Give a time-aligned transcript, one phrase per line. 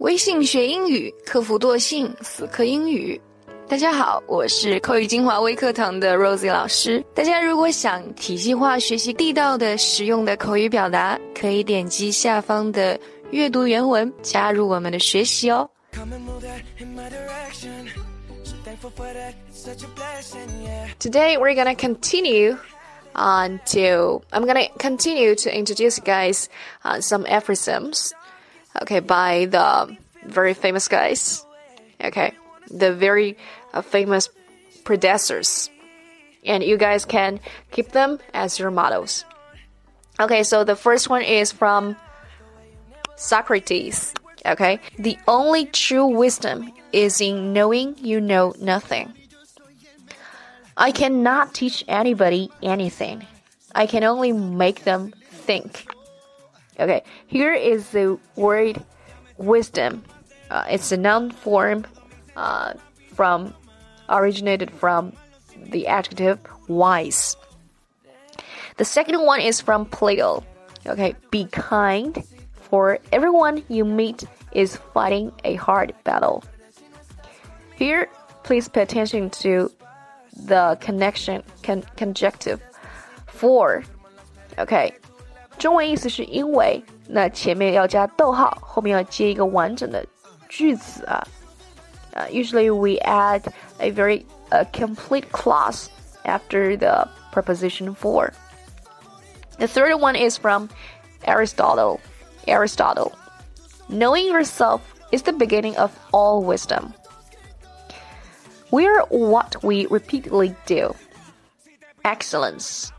[0.00, 3.20] 微信学英语，克服惰性，死磕英语。
[3.68, 7.04] 大家好，我是口语精华微课堂的 Rosie 老师。
[7.14, 12.98] 大家如果想体系化学习地道的、实用的口语表达，可以点击下方的
[13.30, 15.68] 阅读原文，加入我们的学习哦。
[20.98, 22.56] Today we're gonna continue
[23.14, 26.46] on to I'm gonna continue to introduce guys
[26.84, 28.12] uh, some aphorisms,
[28.82, 31.44] okay, by the very famous guys,
[32.02, 32.32] okay,
[32.70, 33.36] the very
[33.72, 34.28] uh, famous
[34.84, 35.70] predecessors,
[36.44, 39.24] and you guys can keep them as your models.
[40.18, 41.96] Okay, so the first one is from
[43.16, 44.14] Socrates.
[44.46, 49.12] Okay, the only true wisdom is in knowing you know nothing.
[50.76, 53.26] I cannot teach anybody anything.
[53.74, 55.86] I can only make them think.
[56.80, 58.82] Okay, here is the word
[59.36, 60.02] wisdom.
[60.50, 61.86] Uh, it's a noun form
[62.36, 62.72] uh,
[63.14, 63.54] from
[64.08, 65.12] originated from
[65.56, 67.36] the adjective wise.
[68.78, 70.42] The second one is from Plato.
[70.86, 76.42] Okay, be kind, for everyone you meet is fighting a hard battle.
[77.76, 78.08] Here,
[78.42, 79.70] please pay attention to
[80.46, 82.60] the connection con conjunctive
[83.26, 83.84] for.
[84.56, 84.92] OK，
[85.59, 90.05] 中文意思是因为，那前面要加逗号，后面要接一个完整的
[90.49, 91.25] 句子啊。
[92.13, 93.41] uh, usually we add
[93.79, 95.87] a very a complete clause
[96.23, 98.31] after the preposition for.
[99.57, 100.69] The third one is from
[101.23, 101.99] Aristotle.
[102.47, 103.13] Aristotle.
[103.87, 106.93] Knowing yourself is the beginning of all wisdom.
[108.71, 110.93] We are what we repeatedly do.
[112.03, 112.91] Excellence.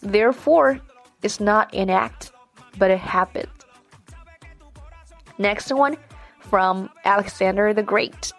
[0.00, 0.80] Therefore,
[1.23, 2.31] is not an act,
[2.77, 3.49] but a habit.
[5.37, 5.97] Next one
[6.39, 8.33] from Alexander the Great.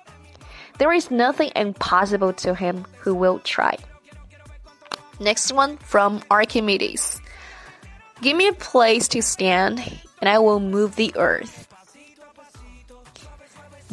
[0.78, 3.76] There is nothing impossible to him who will try.
[5.20, 7.20] Next one from Archimedes.
[8.20, 9.82] Give me a place to stand,
[10.20, 11.68] and I will move the earth.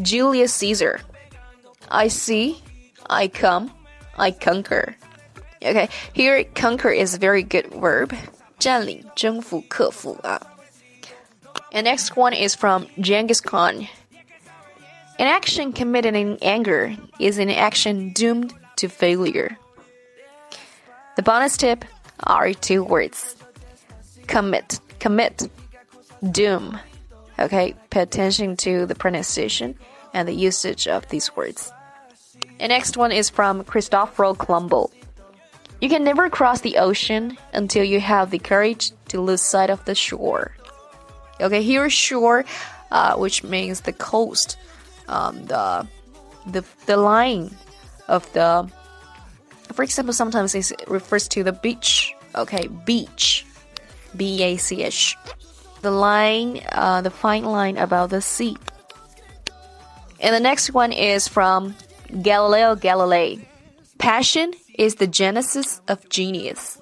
[0.02, 1.02] Julius Caesar.
[1.90, 2.62] I see,
[3.10, 3.72] I come,
[4.18, 4.96] I conquer.
[5.64, 8.16] Okay, here conquer is a very good verb.
[8.61, 10.19] 占领,征服,克服,
[11.73, 13.89] And next one is from Genghis Khan.
[15.19, 19.57] An action committed in anger is an action doomed to failure.
[21.17, 21.85] The bonus tip
[22.25, 23.37] are two words
[24.27, 25.49] commit, commit,
[26.33, 26.79] doom.
[27.39, 29.77] Okay, pay attention to the pronunciation
[30.13, 31.73] and the usage of these words.
[32.59, 34.91] The next one is from Cristoforo Colombo.
[35.82, 39.84] You can never cross the ocean until you have the courage to lose sight of
[39.86, 40.56] the shore.
[41.42, 42.46] Okay, here shore,
[42.92, 44.58] uh, which means the coast
[45.12, 45.88] um, the
[46.48, 47.56] the the line
[48.08, 48.70] of the
[49.74, 52.14] for example sometimes it refers to the beach.
[52.34, 53.46] Okay beach
[54.16, 55.18] b-a-c-h
[55.82, 58.56] the line uh, the fine line about the sea.
[60.20, 61.76] And the next one is from
[62.22, 63.44] galileo galilei.
[63.98, 66.80] Passion is the genesis of genius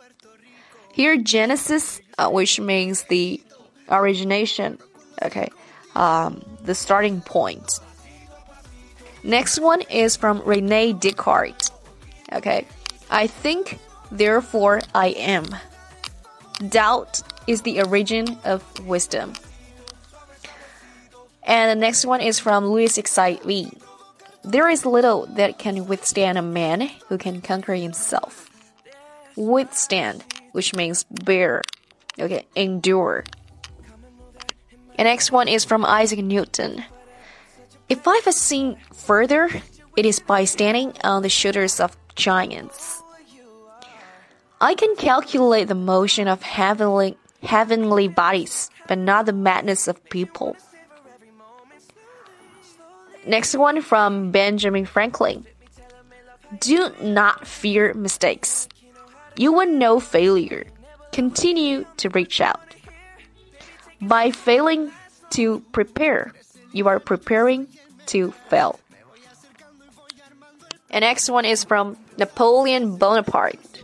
[0.93, 3.41] here genesis uh, which means the
[3.89, 4.77] origination
[5.21, 5.49] okay
[5.95, 7.79] um, the starting point
[9.23, 11.71] Next one is from Rene Descartes.
[12.31, 12.65] Okay.
[13.09, 13.79] I think,
[14.11, 15.45] therefore I am.
[16.69, 19.33] Doubt is the origin of wisdom.
[21.43, 23.39] And the next one is from Louis Xi
[24.43, 28.49] There is little that can withstand a man who can conquer himself.
[29.35, 30.23] Withstand,
[30.53, 31.61] which means bear.
[32.19, 33.23] Okay, endure.
[34.97, 36.83] The next one is from Isaac Newton.
[37.87, 39.49] If I have seen further,
[39.95, 43.01] it is by standing on the shoulders of giants.
[44.61, 50.57] I can calculate the motion of heavenly, heavenly bodies, but not the madness of people.
[53.29, 55.45] Next one from Benjamin Franklin.
[56.59, 58.67] Do not fear mistakes.
[59.35, 60.65] You will know failure.
[61.11, 62.59] Continue to reach out.
[64.01, 64.91] By failing
[65.37, 66.33] to prepare,
[66.73, 67.67] you are preparing
[68.07, 68.79] to fail.
[70.89, 73.83] And next one is from Napoleon Bonaparte.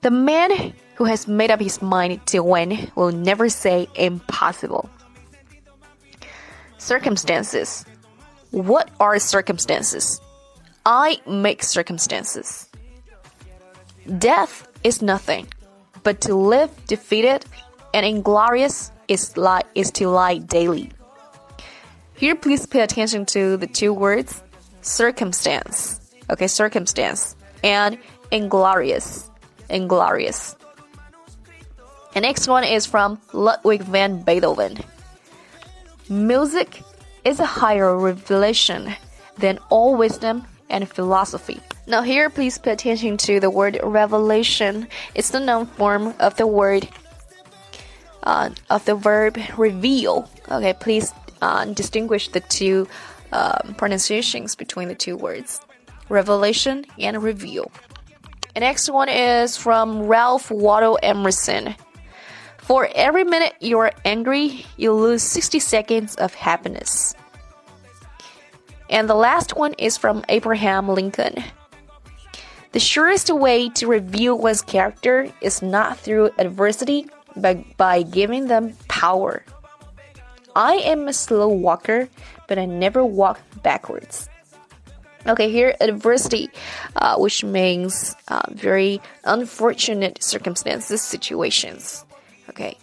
[0.00, 4.90] The man who has made up his mind to win will never say impossible.
[6.78, 7.86] Circumstances.
[8.52, 10.20] What are circumstances?
[10.84, 12.68] I make circumstances.
[14.18, 15.48] Death is nothing,
[16.02, 17.46] but to live defeated
[17.94, 19.34] and inglorious is,
[19.74, 20.90] is to lie daily.
[22.14, 24.42] Here, please pay attention to the two words
[24.82, 26.00] circumstance.
[26.30, 27.34] Okay, circumstance.
[27.64, 27.98] And
[28.30, 29.30] inglorious.
[29.70, 30.56] Inglorious.
[32.12, 34.78] The next one is from Ludwig van Beethoven.
[36.10, 36.82] Music
[37.24, 38.94] is a higher revelation
[39.38, 41.60] than all wisdom and philosophy.
[41.86, 44.88] Now, here, please pay attention to the word revelation.
[45.14, 46.88] It's the noun form of the word
[48.22, 50.28] uh, of the verb reveal.
[50.50, 52.86] Okay, please uh, distinguish the two
[53.32, 55.60] um, pronunciations between the two words
[56.08, 57.72] revelation and reveal.
[58.54, 61.74] The next one is from Ralph Waldo Emerson.
[62.62, 67.14] For every minute you are angry, you lose 60 seconds of happiness.
[68.88, 71.42] And the last one is from Abraham Lincoln.
[72.70, 78.74] The surest way to reveal one's character is not through adversity, but by giving them
[78.88, 79.44] power.
[80.54, 82.08] I am a slow walker,
[82.46, 84.28] but I never walk backwards.
[85.26, 86.48] Okay, here adversity,
[86.96, 92.04] uh, which means uh, very unfortunate circumstances, situations.
[92.52, 92.76] Okay.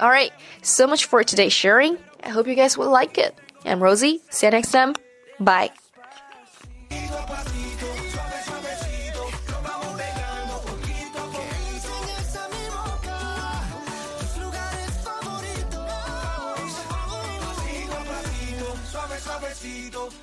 [0.00, 0.32] All right,
[0.62, 1.98] so much for today's sharing.
[2.22, 3.34] I hope you guys will like it.
[3.64, 4.20] I'm Rosie.
[4.30, 4.94] See you next time.
[5.40, 5.70] Bye.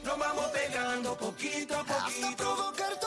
[0.03, 2.25] nos vamos pegando poquito a poquito.
[2.25, 2.99] Hasta provocar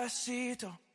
[0.00, 0.89] despacito.